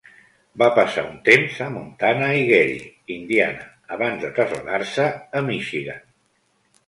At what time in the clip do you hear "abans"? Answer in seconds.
3.97-4.25